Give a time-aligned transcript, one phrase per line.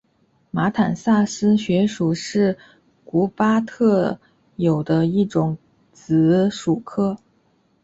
[0.49, 2.57] 马坦萨斯穴鼠是
[3.05, 4.19] 古巴特
[4.55, 5.59] 有的一种
[5.93, 7.15] 棘鼠科。